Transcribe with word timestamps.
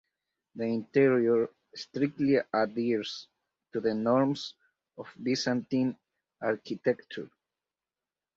The 0.55 0.63
interior 0.63 1.51
strictly 1.75 2.37
adheres 2.51 3.27
to 3.71 3.79
the 3.79 3.93
norms 3.93 4.55
of 4.97 5.05
Byzantine 5.21 5.95
architecture. 6.41 7.29